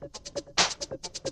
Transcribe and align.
Thank 0.00 1.26
you. 1.26 1.31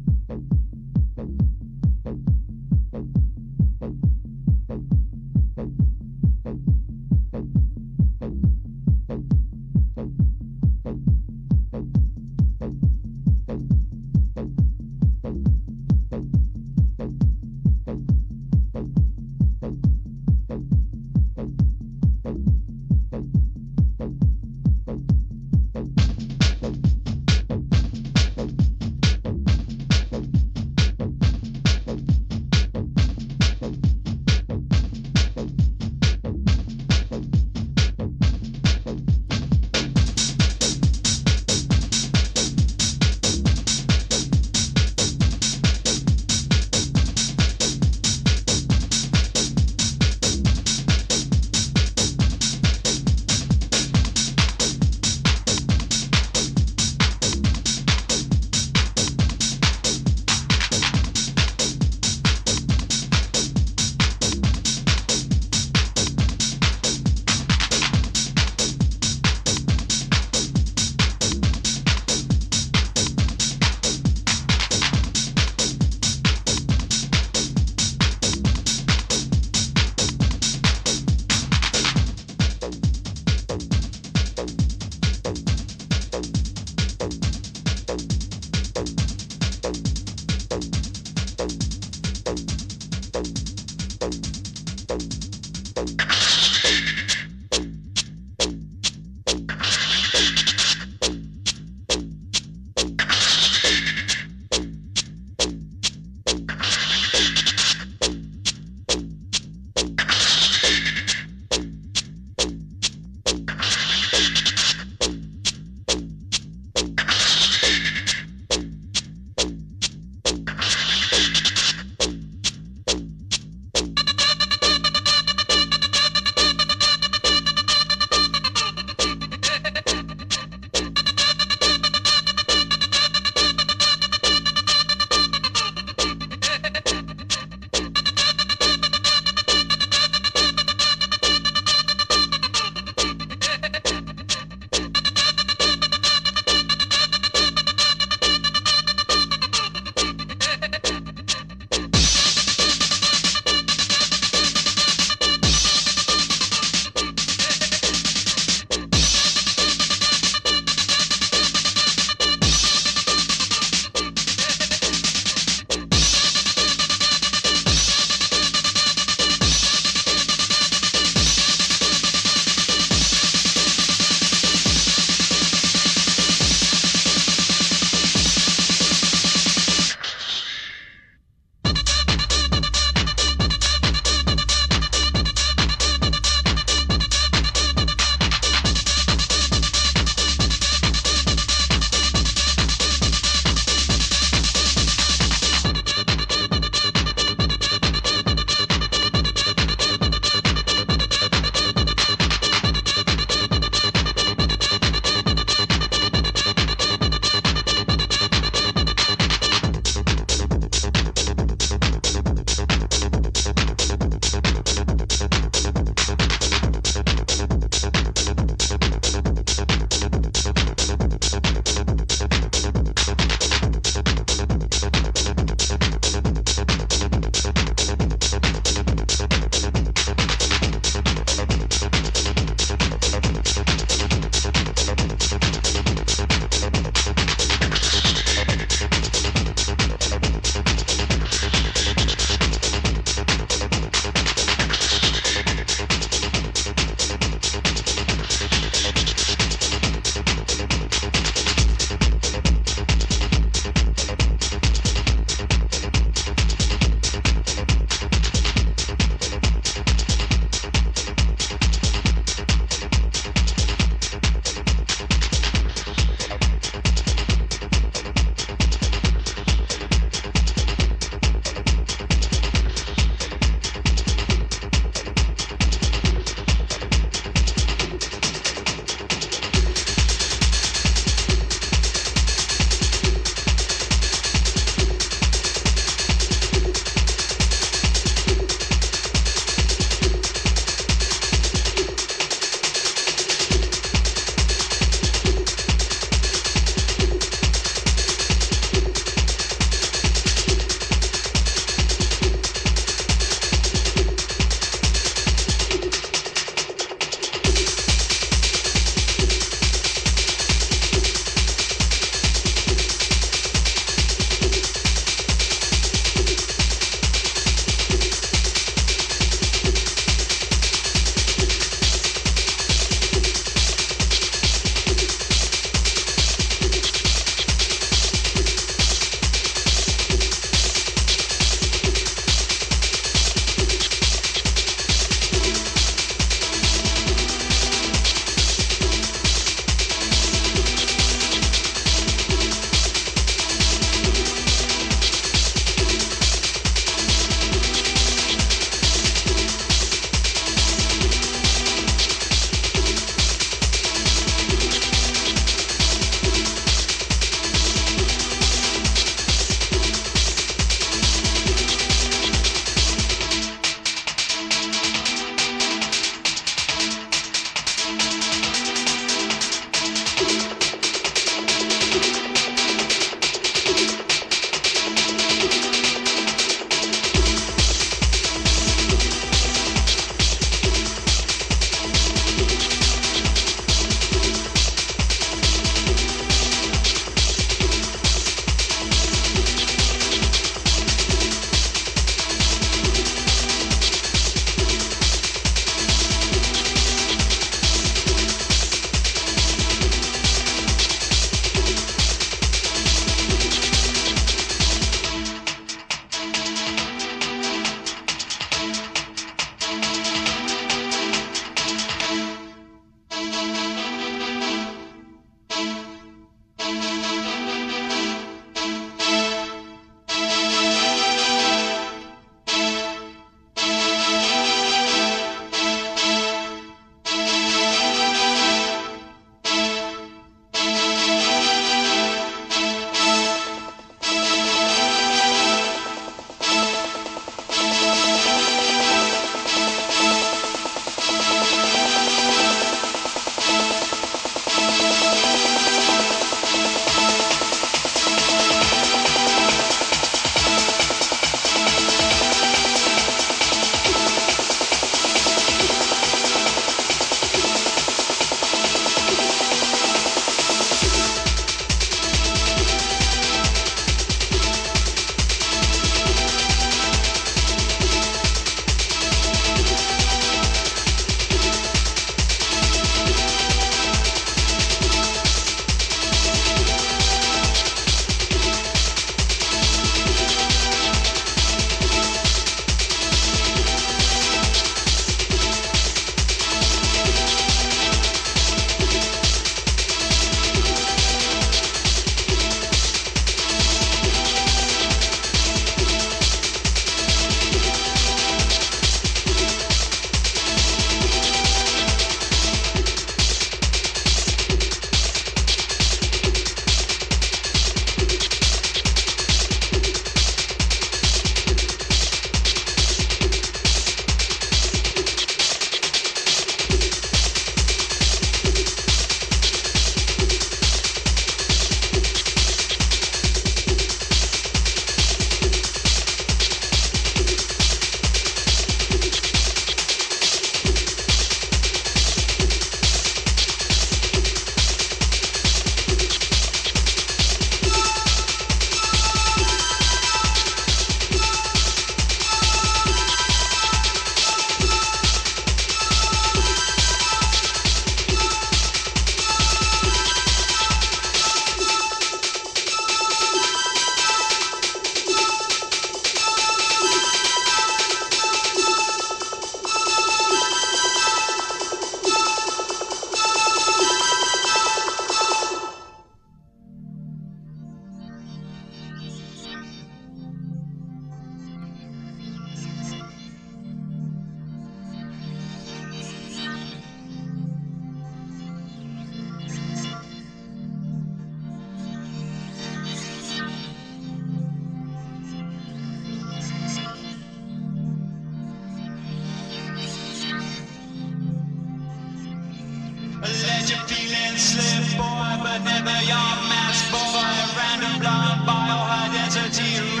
and 594.31 594.39
slip 594.39 594.97
boy, 594.97 595.31
but 595.43 595.59
never 595.63 595.97
your 596.07 596.31
mask 596.47 596.87
boy. 596.91 597.31
Random 597.59 597.99
blood, 597.99 598.37
biohazard, 598.47 600.00